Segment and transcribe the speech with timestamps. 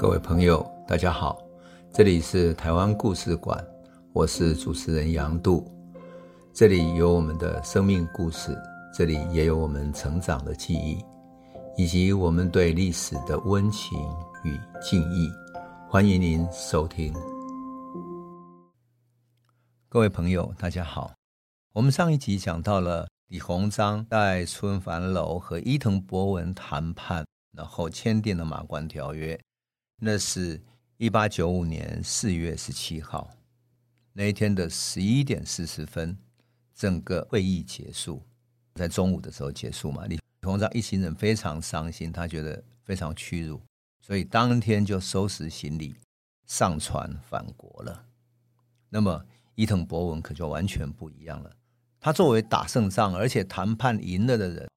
[0.00, 1.38] 各位朋友，大家好，
[1.92, 3.62] 这里是台湾故事馆，
[4.14, 5.70] 我是主持人杨度，
[6.54, 8.56] 这里有我们的生命故事，
[8.94, 11.04] 这里也有我们成长的记忆，
[11.76, 13.98] 以及我们对历史的温情
[14.42, 15.30] 与敬意。
[15.86, 17.12] 欢迎您收听。
[19.90, 21.12] 各位朋友，大家好，
[21.74, 27.22] 我们上一集讲到了李鸿章在春帆楼和伊藤博文谈判，
[27.52, 29.38] 然后签订了马关条约。
[30.02, 30.58] 那是
[30.96, 33.30] 一八九五年四月十七号
[34.14, 36.16] 那一天的十一点四十分，
[36.74, 38.22] 整个会议结束，
[38.76, 40.06] 在中午的时候结束嘛。
[40.06, 43.60] 李鸿章一行人非常伤心，他觉得非常屈辱，
[44.00, 45.94] 所以当天就收拾行李
[46.46, 48.06] 上船返国了。
[48.88, 49.22] 那么
[49.54, 51.52] 伊藤博文可就完全不一样了，
[52.00, 54.70] 他作为打胜仗而且谈判赢了的人，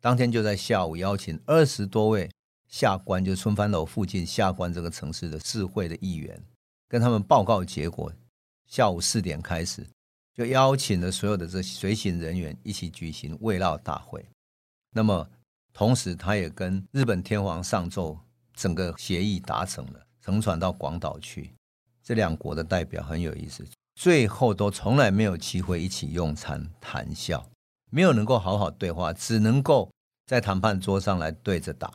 [0.00, 2.30] 当天就在下午邀请二十多位。
[2.70, 6.42] 下关就春帆楼附近下关这个城市的市会的议员，
[6.88, 8.12] 跟他们报告结果。
[8.66, 9.84] 下午四点开始，
[10.32, 14.24] 就邀请了所有的这随行人员一起举行慰劳大会。
[14.92, 15.28] 那么，
[15.72, 18.16] 同时他也跟日本天皇上奏，
[18.54, 21.52] 整个协议达成了，乘船到广岛去。
[22.04, 27.44] 这两国的代表很有意思，最后都从来没有机会一起用餐谈笑，
[27.90, 29.90] 没有能够好好对话，只能够
[30.26, 31.92] 在谈判桌上来对着打。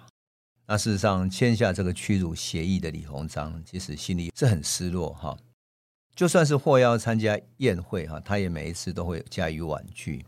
[0.68, 5.38] 那事实上，签下这个屈辱协议的李鸿章，其实心里是很失落哈。
[6.16, 10.26] 就算是获邀参加宴会哈，他也每一次都会加以婉拒。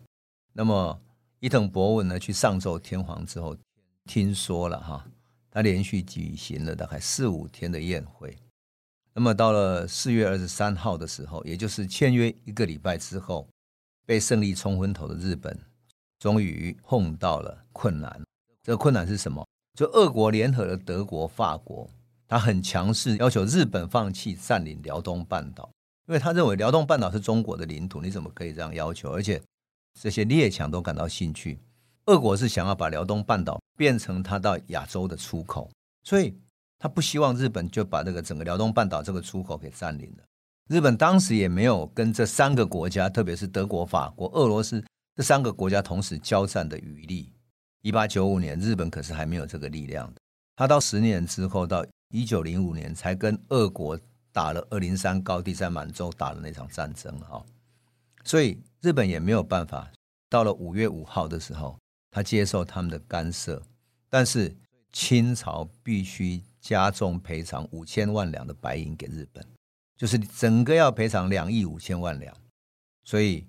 [0.53, 1.01] 那么
[1.39, 3.57] 伊藤博文呢，去上奏天皇之后，
[4.05, 5.07] 听说了哈，
[5.49, 8.37] 他连续举行了大概四五天的宴会。
[9.13, 13.47] 那么到了四月二十三号的时候，也就是签约一个礼拜之后，
[14.05, 15.59] 被胜利冲昏头的日本，
[16.19, 18.21] 终于碰到了困难。
[18.61, 19.43] 这个困难是什么？
[19.77, 21.87] 就俄国联合了德国、法国，
[22.27, 25.69] 他很强势，要求日本放弃占领辽东半岛，
[26.07, 29.11] 因为他认为辽东半岛是中国的领土，你怎么可以这样要求？
[29.11, 29.39] 而且
[30.01, 31.59] 这些列强都感到兴趣。
[32.07, 35.69] 俄国是想要把辽东半岛变成他到亚洲的出口，
[36.03, 36.35] 所以
[36.79, 40.23] 他不希望日本就把这个整个辽东半岛这个出口给占领了。
[40.69, 44.83] 日本当时也没有跟这三个国家，特别是德国、法国、俄罗斯
[45.15, 47.31] 这三个国家同时交战的余力。
[47.87, 50.19] 一八九五年，日本可是还没有这个力量的。
[50.57, 53.97] 他到十年之后，到一九零五年，才跟俄国
[54.33, 57.41] 打了二零三高地，在满洲打了那场战争哈。
[58.25, 59.89] 所以日本也没有办法。
[60.29, 61.79] 到了五月五号的时候，
[62.11, 63.63] 他接受他们的干涉，
[64.09, 64.53] 但是
[64.91, 69.41] 清朝必须加重赔偿五千万两的白银给日本，
[69.95, 72.35] 就是整个要赔偿两亿五千万两。
[73.05, 73.47] 所以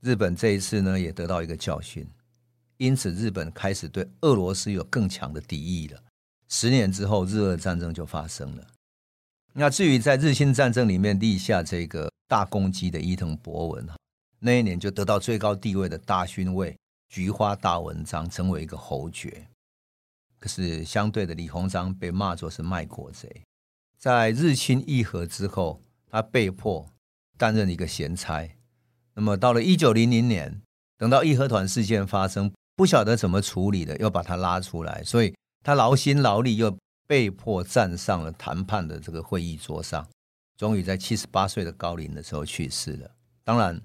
[0.00, 2.08] 日本这一次呢，也得到一个教训。
[2.82, 6.02] 因此，日本开始对俄罗斯有更强的敌意了。
[6.48, 8.66] 十年之后，日俄战争就发生了。
[9.52, 13.88] 那至于在日清战争里面立下这个大功绩的伊藤博文，
[14.40, 16.76] 那一年就得到最高地位的大勋位
[17.08, 19.46] 菊花大文章，成为一个侯爵。
[20.40, 23.42] 可是相对的，李鸿章被骂作是卖国贼。
[23.96, 26.84] 在日清议和之后，他被迫
[27.38, 28.50] 担任一个闲差。
[29.14, 30.60] 那么到了一九零零年，
[30.98, 32.52] 等到义和团事件发生。
[32.74, 40.06] 不晓得怎么处理的，又把他拉出来，所以他劳心劳力，又被迫站上了谈判的这个会议桌上，
[40.56, 43.10] 终于在七十八岁的高龄的时候去世了。
[43.44, 43.80] 当然，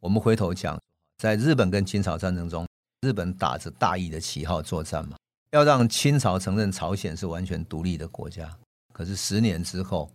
[0.00, 0.78] 我们回头讲，
[1.18, 2.66] 在日本跟清朝战争中，
[3.02, 5.16] 日本打着大义的旗号作战嘛，
[5.52, 8.50] 要让清朝承认朝鲜是完全独立的国家。
[8.92, 10.10] 可是十年之后，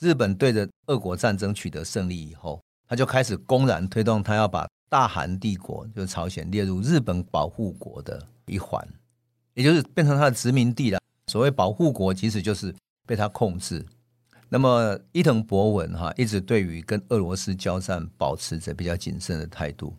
[0.00, 4.68] 日本对着俄国战争取得胜利以后，他就开始公然推动他要把。
[4.92, 8.86] 大韩帝国就是朝鲜列入日本保护国的一环，
[9.54, 11.00] 也就是变成他的殖民地了。
[11.28, 12.74] 所谓保护国，其实就是
[13.06, 13.86] 被他控制。
[14.50, 19.96] 那么伊藤博文哈一直对于跟俄罗斯交战保持着比较谨慎的态度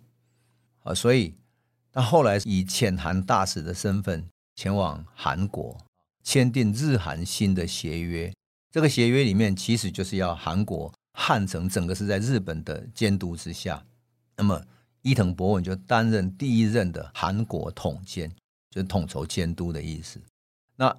[0.83, 1.33] 啊，所以
[1.91, 4.23] 他后来以遣韩大使的身份
[4.55, 5.75] 前往韩国，
[6.21, 8.31] 签订日韩新的协约。
[8.69, 13.83] 这个协约里面其实就是要韩国汉城整个是在日本的监督之下，
[14.37, 14.61] 那么。
[15.03, 18.29] 伊藤博文就担任第一任的韩国统监，
[18.71, 20.19] 就是统筹监督的意思。
[20.77, 20.89] 那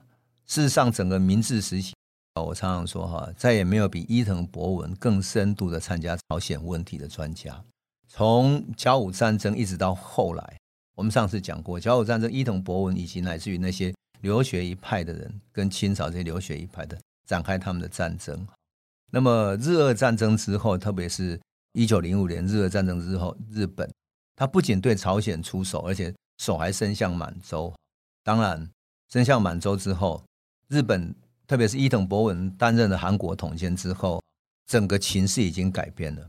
[0.46, 1.94] 事实上，整个明治时期
[2.34, 7.64] 啊，我常常说哈，再也没有比伊藤博文更深度的参加朝鲜问题的专家。
[8.06, 10.58] 从甲午战争一直到后来，
[10.94, 18.46] 我们上次讲过，甲午战争，伊藤博文以及乃至于那些留学一派的人，跟清朝这些留学一派的展开他们的战争。
[19.10, 21.40] 那么日俄战争之后，特别是。
[21.74, 23.92] 一九零五年日俄战争之后，日本
[24.34, 27.74] 他不仅对朝鲜出手，而且手还伸向满洲。
[28.22, 28.70] 当然，
[29.12, 30.24] 伸向满洲之后，
[30.68, 31.14] 日本
[31.46, 34.22] 特别是伊藤博文担任了韩国统监之后，
[34.66, 36.26] 整个情势已经改变了。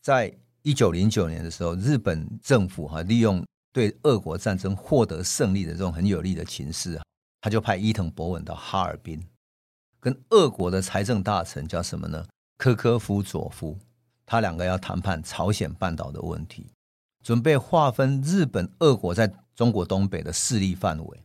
[0.00, 0.32] 在
[0.62, 7.00] 一九零九年的时候，日本政府哈利用对俄国战争获得胜利的这种很有利的情势，
[7.40, 9.20] 他就派伊藤博文到哈尔滨，
[9.98, 12.24] 跟俄国的财政大臣叫什么呢？
[12.56, 13.76] 科科夫佐夫，
[14.26, 16.66] 他两个要谈判朝鲜半岛的问题，
[17.22, 21.22] 准备划分日本、俄国在中国东北的势力范围。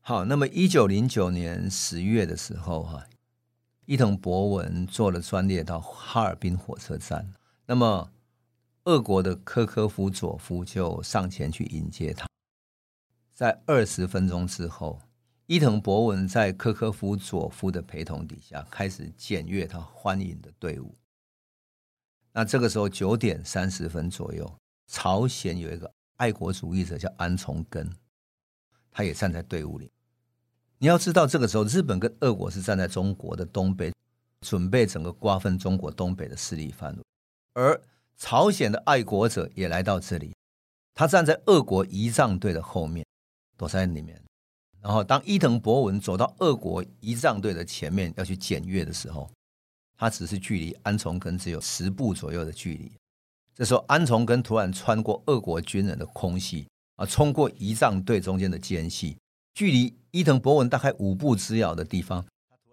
[0.00, 3.06] 好，那么一九零九年十月的时候，哈，
[3.84, 7.32] 伊藤博文坐了专列到哈尔滨火车站，
[7.66, 8.10] 那么
[8.84, 12.26] 俄国的科科夫佐夫就上前去迎接他。
[13.32, 15.00] 在二十分钟之后，
[15.46, 20.94] 伊藤博文在科科夫佐夫的陪同底下，开始检阅他欢迎的队伍。
[22.36, 24.58] 那这个时候九点三十分左右，
[24.88, 27.88] 朝鲜有一个爱国主义者叫安重根。
[28.90, 29.90] 他也站在队伍里。
[30.78, 33.92] 你要知道，这个时候日本跟俄国是站在中国的东北，
[34.40, 37.02] 准备整个瓜分中国东北的势力范围。
[37.52, 37.80] 而
[38.16, 40.34] 朝鲜的爱国者也来到这里，
[40.92, 43.06] 他站在俄国仪仗队的后面，
[43.56, 44.20] 躲在里面。
[44.80, 49.30] 然后，当伊藤博文走到俄国仪仗队的前面要去检阅的时候，
[49.96, 52.92] 他只是距离安重根只有十步左右的距离。
[53.54, 56.66] 这时候，安重根突然穿过俄国军人的空隙。
[56.96, 57.04] 啊！
[57.04, 59.18] 冲过仪仗队中间的间隙，
[59.52, 62.24] 距离伊藤博文大概五步之遥的地方，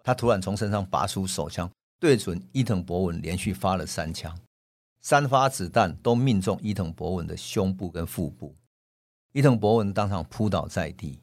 [0.04, 1.68] 他突然从身上拔出手枪，
[2.00, 4.38] 对准伊藤博文连续发了三枪，
[5.02, 8.56] 三发子弹都命中伊藤博文的胸部跟腹部，
[9.34, 11.20] 伊藤博文当场扑倒在地。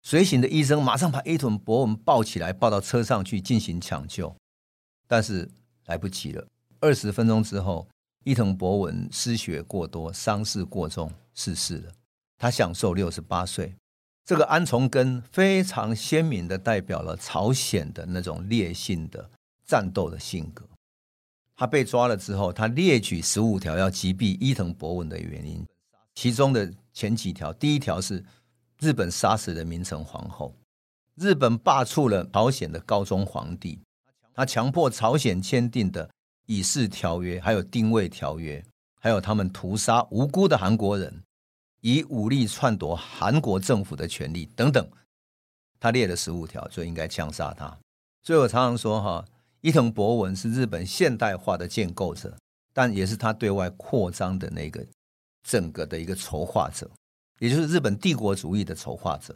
[0.00, 4.34] 随行的医生马上把伊藤博文抱起来，抱到车上去进行抢救，
[5.08, 5.50] 但是
[5.86, 6.46] 来不及了。
[6.78, 7.88] 二十分钟之后，
[8.22, 11.92] 伊藤博文失血过多，伤势过重，逝世了。
[12.36, 13.74] 他享寿六十八岁，
[14.24, 19.28] 这个安重根非常鲜明的代表了朝鲜的那种烈性的
[19.64, 20.64] 战斗的性格。
[21.56, 25.66] 他被抓了之后，他列举十五条要击毙伊藤博文的原因，
[26.14, 28.24] 其中的前几条，第一条是
[28.78, 30.54] 日本杀死了明成皇后，
[31.16, 33.80] 日本罢黜了朝鲜的高宗皇帝，
[34.38, 36.08] 他强迫朝鲜签订的
[36.46, 38.64] 以示条约，还有定位条约，
[39.00, 41.24] 还有他们屠杀无辜的韩国人。
[41.80, 44.88] 以武力篡夺韩国政府的权利等等，
[45.80, 47.76] 他列了十五条，就应该枪杀他。
[48.22, 49.24] 所以我常常说，哈，
[49.60, 52.38] 伊藤博文是日本现代化的建构者，
[52.72, 54.86] 但也是他对外扩张的那个
[55.42, 56.88] 整个的一个筹划者，
[57.40, 59.34] 也就是日本帝国主义的筹划者。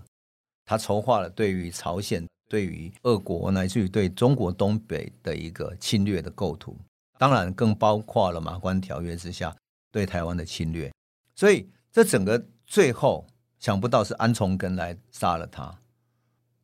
[0.65, 6.77] 他筹划了对于朝鲜、对于俄国，乃至于对中国东北的一个侵略的构图，
[7.17, 9.57] 当然更包括了马关条约之下
[9.91, 10.93] 对台湾的侵略。
[11.35, 11.67] 所以。
[11.95, 13.27] 这整个最后
[13.59, 15.79] 想不到是安重根来杀了他。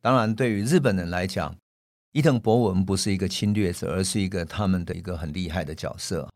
[0.01, 1.55] 当然，对于日本人来讲，
[2.13, 6.27] 伊藤博文不是一个侵略者，而是一个他们的一个很厉害的角色。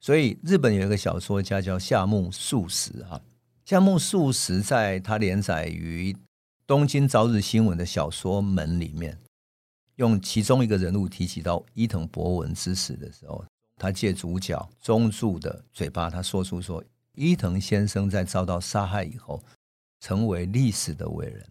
[0.00, 3.22] 所以，日本有一个小说家叫夏目漱石哈，
[3.64, 6.12] 夏目漱石在他连载于
[6.72, 9.20] 《东京朝日新闻》的小说门里面，
[9.96, 13.44] 用其中一个人物提起到伊藤博文之死的时候，
[13.76, 16.82] 他借主角中柱的嘴巴，他说出说。
[17.12, 19.44] 伊藤先生在遭到杀害以后，
[20.00, 21.46] 成为历史的伟人。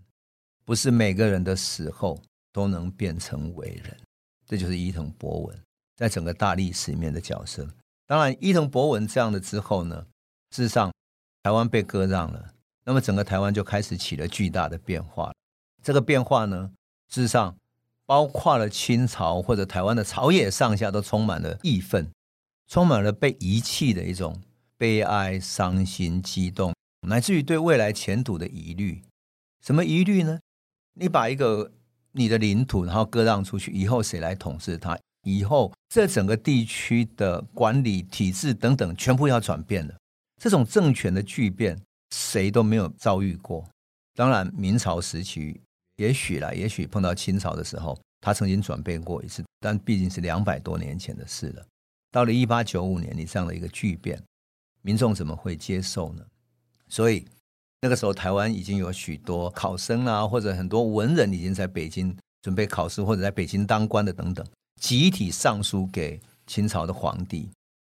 [0.65, 2.19] 不是每个人的死后
[2.51, 3.95] 都能变成伟人，
[4.47, 5.61] 这就是伊藤博文
[5.97, 7.69] 在整个大历史里面的角色。
[8.07, 10.03] 当然，伊藤博文这样的之后呢，
[10.49, 10.91] 事实上
[11.43, 15.31] 台湾被割让了，那么整个台湾就开始起了巨大的变化。
[15.83, 16.71] 这个变化呢，
[17.09, 17.55] 事实上
[18.05, 22.09] 包括了清朝或者台湾的朝野上下都充满了义愤，
[22.67, 24.41] 充满了被遗弃的一种。
[24.77, 26.73] 悲哀、伤心、激动，
[27.07, 28.99] 乃至于对未来前途的疑虑。
[29.63, 30.39] 什么疑虑呢？
[30.95, 31.71] 你把一个
[32.13, 34.97] 你的领土，然后割让出去，以后谁来统治它？
[35.21, 39.93] 以后这整个地区的管理体制等等，全部要转变了。
[40.41, 41.79] 这种政权的巨变，
[42.11, 43.67] 谁都没有遭遇过。
[44.13, 45.59] 当然，明朝时期
[45.95, 51.65] 也许啦，也许碰到清朝的时候，他曾经转变过一次，但毕竟是两百多年前的事了。
[52.11, 54.21] 到了一八九五年，你这样的一个巨变。
[54.81, 56.25] 民众怎么会接受呢？
[56.89, 57.25] 所以
[57.81, 64.45] 那个时候，台湾已经有许多考生啊，或者很多文人已经在北京准备考试，或者在北京当官的等等，
[64.81, 67.49] 集体上书给清朝的皇帝，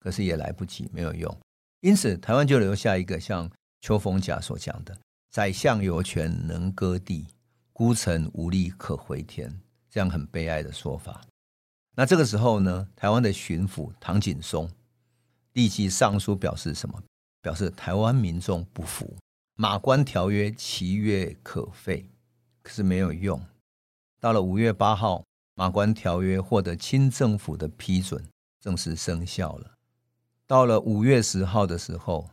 [0.01, 1.35] 可是也来不及，没有用。
[1.81, 3.51] 因此，台湾就留下一个像
[3.83, 4.97] 邱逢甲所讲的
[5.29, 7.27] “宰相有权能割地，
[7.73, 9.61] 孤臣无力可回天”
[9.91, 11.21] 这样很悲哀的说法。
[11.97, 14.71] 那这个时候呢，台湾的巡抚唐景崧。
[15.55, 17.03] 立即上书表示什么？
[17.43, 19.17] 表示台湾民众不服，
[19.57, 22.09] 马关条约其约可废，
[22.63, 23.45] 可是没有用。
[24.21, 25.25] 到了五月八号，
[25.55, 28.25] 马关条约获得清政府的批准，
[28.61, 29.73] 正式生效了。
[30.47, 32.31] 到了五月十号的时候，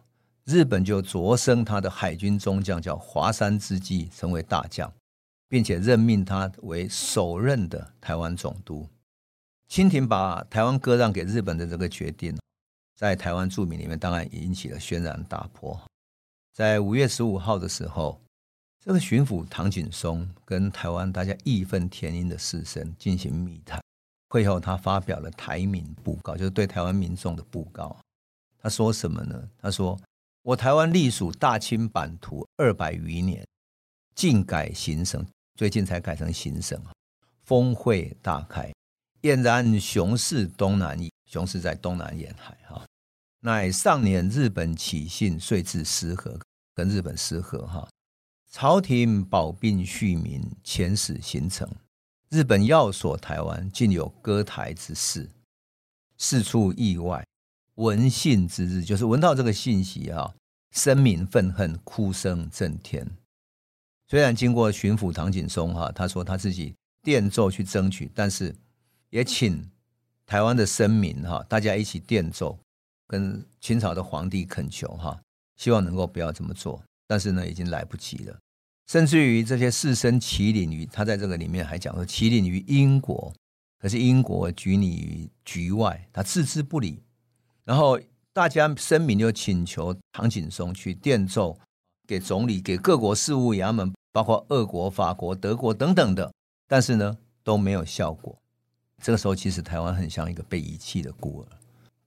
[0.50, 4.92] 日本就擢升他的海军中将，叫华山之计，成为大将，
[5.48, 8.88] 并且任命他为首任的台湾总督。
[9.68, 12.36] 清廷把台湾割让给日本的这个决定，
[12.96, 15.80] 在台湾著名里面当然引起了轩然大波。
[16.54, 18.20] 在五月十五号的时候。
[18.82, 23.84] 这个巡抚唐景崧跟台湾大家义愤填膺的士绅进行密谈，
[24.30, 27.96] 会后他发表了台民布告，就是对台湾民众的布告。
[28.58, 29.50] 他说什么呢？
[29.62, 30.00] 他说
[30.50, 33.46] ：“我台湾隶属大清版图二百余年，
[34.16, 36.84] 近改行省，最近才改成行省，
[37.44, 38.74] 峰会大开，
[39.22, 42.84] 俨然雄视东南夷，雄视在东南沿海哈。
[43.42, 46.40] 乃上年日本起信，遂至失和，
[46.74, 47.88] 跟日本失和哈。”
[48.52, 51.70] 朝廷保病恤民，遣使行程。
[52.30, 55.30] 日本要索台湾，竟有割台之事。
[56.18, 57.24] 事出意外，
[57.80, 60.36] 闻信之日，就是闻到这个信息啊，
[60.72, 63.10] 生民愤恨，哭声震天。
[64.10, 68.54] 虽然经过巡抚唐景崧哈，他说他自己电奏去争取，但是
[69.12, 69.66] 也请
[70.26, 72.60] 台湾的生民哈，大家一起电奏，
[73.08, 75.18] 跟清朝的皇帝恳求哈，
[75.56, 76.84] 希望能够不要这么做。
[77.08, 78.38] 但是呢，已经来不及了。
[78.88, 83.34] 甚至于这些士绅起领于他在这个里面还讲说起领于英国，
[83.80, 87.02] 可是英国拒你于局外，他置之不理。
[87.70, 88.00] 然后
[88.34, 91.56] 大家声明就请求唐景崧去电奏
[92.08, 96.34] 给总理、给各国事务衙门，包括俄国、法国、德国等等的，
[96.68, 98.36] 但是呢都没有效果。
[99.04, 101.58] 这个时候，其实台湾很像一个被遗弃的孤儿，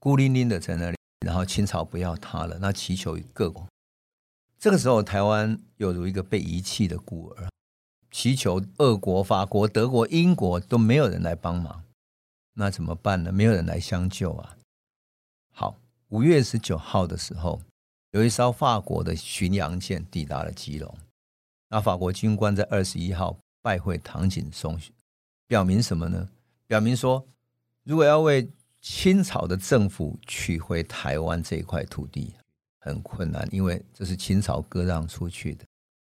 [0.00, 0.96] 孤零零的在那里。
[1.24, 3.64] 然后清朝不要他了，那祈求各国。
[4.58, 7.48] 这个时候，台湾有如一个被遗弃的孤儿，
[8.10, 11.84] 祈求俄国、法国、德国、英国都没有人来帮忙，
[12.54, 13.30] 那怎么办呢？
[13.30, 14.56] 没有人来相救啊！
[15.52, 15.76] 好，
[16.08, 17.60] 五月十九号的时候，
[18.10, 20.92] 有一艘法国的巡洋舰抵达了基隆，
[21.68, 24.76] 那法国军官在二十一号拜会唐景崧，
[25.46, 26.28] 表明什么呢？
[26.66, 27.24] 表明说，
[27.84, 32.34] 如果要为清朝的政府取回台湾这一块土地。
[32.84, 35.64] 很困难，因为这是清朝割让出去的。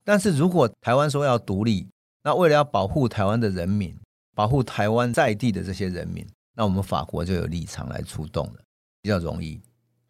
[0.05, 1.85] 但是如果台湾说要独立，
[2.23, 3.93] 那为了要保护台湾的人民，
[4.37, 8.63] 保护台湾在地的这些人民，那我们法国就有立场来出动了，
[9.03, 9.61] 比较容易。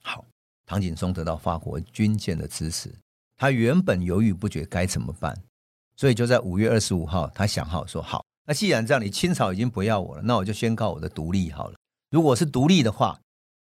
[0.03, 0.25] 好，
[0.67, 2.95] 唐景崧得到法国军舰的支持，
[3.37, 5.37] 他原本犹豫不决该怎么办，
[5.97, 11.77] 所以就在五月二十五号，他想好说好，那既然这样，你清朝已经不要我了，那我就宣告我的独立好了。
[12.11, 13.21] 如果是独立的话，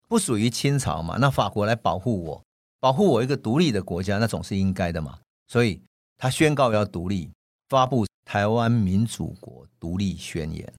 [0.09, 2.43] 不属于清朝嘛，那法国来保护我。
[2.81, 5.19] 保护我一个独立的国家，那总是应该的嘛。
[5.49, 5.83] 所以
[6.17, 7.31] 他宣告要独立，
[7.69, 10.73] 发布台湾民主国独立宣言。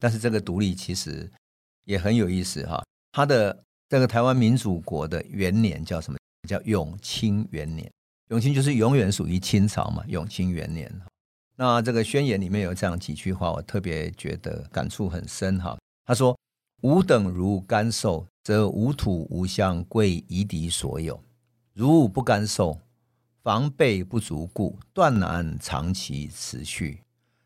[0.00, 1.30] 但是这个独立其实
[1.84, 2.82] 也很有意思哈。
[3.12, 6.18] 他的这个台湾民主国的元年叫什么？
[6.48, 7.90] 叫永清元年。
[8.28, 10.04] 永清就是永远属于清朝嘛。
[10.08, 10.90] 永清元年。
[11.56, 15.78] 那这个宣言里面有这样几句话，我特别觉得感触很深哈。
[16.04, 16.36] 他说。
[16.82, 21.14] 吾等如甘受，则无土无乡，归夷狄所有；
[21.74, 22.80] 如不甘受，
[23.42, 27.02] 防备不足故，断难长期持续。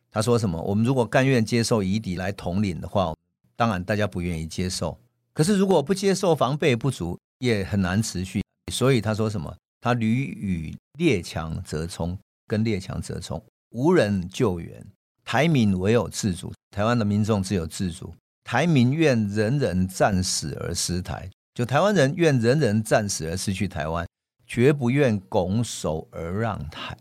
[0.09, 0.62] 他说什么？
[0.62, 3.12] 我们如果甘愿接受夷狄来统领的话，
[3.56, 4.97] 当然大家不愿意接受。
[5.35, 8.41] 可是如果不接受，防备不足，也很难持续。
[8.73, 9.55] 所以他说什么？
[9.81, 14.87] 他屡与列强折冲，跟列强折冲，无人救援。
[15.25, 18.14] 台民唯有自主，台湾的民众只有自主。
[18.45, 24.07] 台民愿人人战死而失台，就台湾人愿人人战死而失去台湾，
[24.47, 26.97] 绝不愿拱手而让台。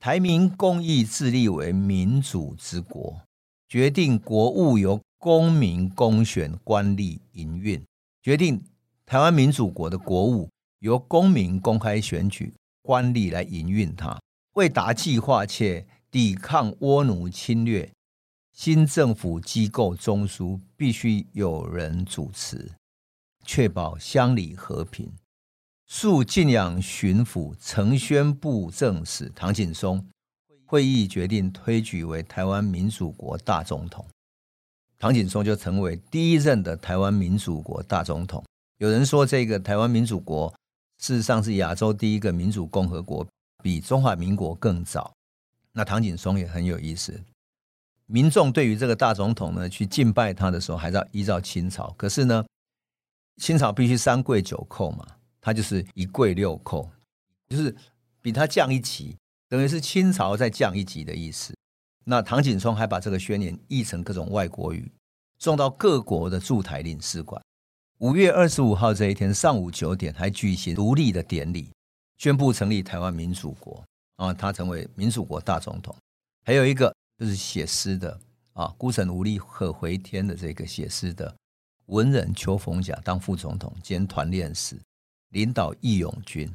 [0.00, 3.20] 台民公议自立为民主之国，
[3.68, 7.84] 决定国务由公民公选官吏营运，
[8.22, 8.62] 决定
[9.04, 14.16] 台湾民主国的国务由公民公开选举官吏来营运它，
[14.52, 17.90] 为达计划且抵抗倭奴侵略。
[18.52, 22.70] 新政府机构中枢必须有人主持，
[23.44, 25.12] 确保乡里和平。
[25.88, 30.04] 数晋阳巡抚曾宣布政使唐景崧，
[30.64, 34.06] 会议决定推举为台湾民主国大总统，
[34.98, 38.42] 唐景崧就成为第一任的台湾民主国大总统。
[38.78, 40.52] 有人说，这个台湾民主国
[40.98, 43.26] 事实上是亚洲第一个民主共和国，
[43.62, 45.12] 比中华民国更早。
[45.72, 47.18] 那唐景崧也很有意思。
[48.06, 51.92] 民众对于这个大总统呢，去敬拜他的时候，还是要依照清朝。
[51.98, 52.46] 可是呢，
[53.36, 55.06] 清朝必须三跪九叩嘛，
[55.40, 56.88] 他就是一跪六叩，
[57.48, 57.74] 就是
[58.22, 59.16] 比他降一级，
[59.48, 61.54] 等于是清朝再降一级的意思。
[62.08, 64.88] 那唐景崧还把这个宣言译成各种外国语，
[65.40, 67.42] 送到各国的驻台领事馆。
[67.98, 71.72] 五月二十五号这一天上午九点，还举行独立的典礼，
[72.18, 73.84] 宣布成立台湾民主国
[74.16, 75.96] 啊，他成为民主国大总统。
[76.44, 78.16] 还有一个就是写诗的
[78.52, 81.34] 啊，孤城无力可回天的这个写诗的
[81.86, 84.80] 文人邱逢甲当副总统兼团练使，
[85.30, 86.48] 领导义勇军。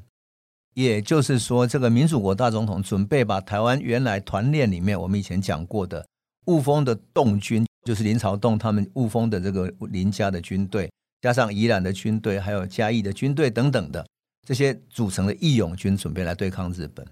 [0.74, 6.06] 也就是说，这个民主国大总统准备把台湾原来团练里面我们以前讲过的
[6.46, 10.90] 雾峰的洞军，就是林朝栋他们雾峰的这个林家的军队。
[11.22, 14.04] 加上宜兰的军队，还有嘉义的军队等等的
[14.48, 17.06] 这些组成的义勇军，准备来对抗日本。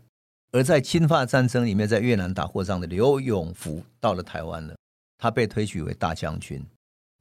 [0.51, 4.75] 而在侵华战争里面，在越南打过仗的刘永福到了台湾了，
[5.17, 6.65] 他被推举为大将军。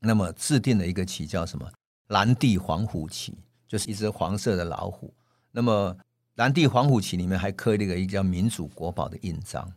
[0.01, 1.71] 那么制定了一个旗叫什么？
[2.07, 3.35] 蓝地黄虎旗，
[3.67, 5.13] 就是一只黄色的老虎。
[5.53, 5.95] 那么
[6.39, 9.73] 蓝地黄虎旗里面还刻了一个一个叫民主国宝的印章。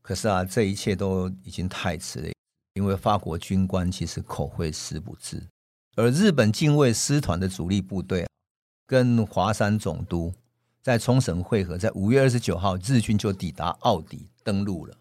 [0.00, 2.30] 可是啊，这一切都已经太迟了，
[2.74, 5.42] 因为法国军官其实口惠师不至。
[5.96, 8.28] 而日本近卫师团的主力部队
[8.86, 10.32] 跟华山总督
[10.80, 14.96] 在冲绳会合，在五月二十九号，日军就抵达奥底登陆了。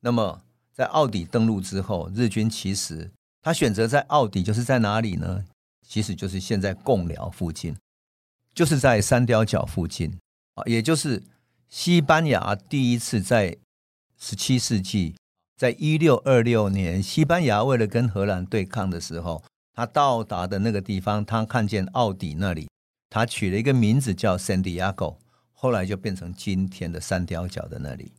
[0.00, 5.46] 那么在奥底登陆之后，日军其实他选择在奥底，就是在哪里呢？
[5.88, 7.74] 其实就是现在贡寮附近，
[8.54, 10.14] 就是在三貂角附近
[10.56, 11.22] 啊，也就是
[11.68, 13.56] 西班牙第一次在
[14.18, 15.14] 十七世纪，
[15.56, 19.42] 在一六二六年，西班牙为了跟荷兰对抗的时候。
[19.78, 22.66] 他到达的那个地方，他看见奥底那里，
[23.10, 25.18] 他取了一个名字叫圣地亚哥，
[25.52, 28.10] 后来就变成今天的三貂角的那里。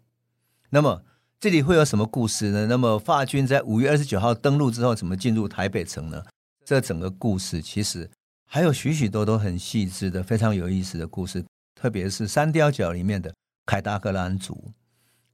[0.70, 1.02] 那么
[1.40, 2.68] 这里会有什么故事呢？
[2.68, 6.24] 那么法军在五月二十九号登陆之后，怎么进入台北城呢？
[6.64, 8.08] 这整个故事其实
[8.46, 11.44] 还有许许多多很细致的、非常有意思的故事，
[11.80, 13.32] 特别是三貂角里面的
[13.68, 14.72] 凯达格兰族。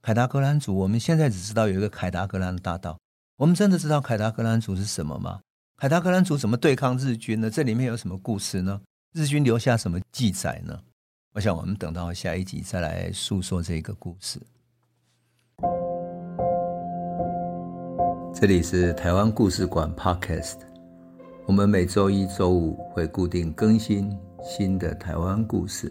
[0.02, 2.98] 凯达格兰族，我们现在只知道有一个凯达格兰大道，
[3.38, 5.40] 我们真的知道凯达格兰族是什么吗？
[5.78, 7.48] 凯达格兰族怎么对抗日军呢？
[7.48, 8.78] 这里面有什么故事呢？
[9.14, 10.78] 日军留下什么记载呢？
[11.32, 14.38] 我想我们等到下一集再来诉说这个故事。
[18.34, 20.58] 这里是台湾故事馆 Podcast，
[21.46, 25.90] 我们每周一、周五会固定更新新的台湾故事，